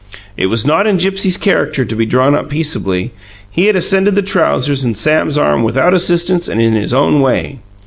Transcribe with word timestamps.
It 0.35 0.47
was 0.47 0.65
not 0.65 0.87
in 0.87 0.97
Gipsy's 0.97 1.37
character 1.37 1.85
to 1.85 1.95
be 1.95 2.07
drawn 2.07 2.33
up 2.33 2.49
peaceably; 2.49 3.13
he 3.51 3.67
had 3.67 3.75
ascended 3.75 4.15
the 4.15 4.23
trousers 4.23 4.83
and 4.83 4.97
Sam's 4.97 5.37
arm 5.37 5.61
without 5.61 5.93
assistance 5.93 6.47
and 6.47 6.59
in 6.59 6.73
his 6.73 6.91
own 6.91 7.21
way. 7.21 7.59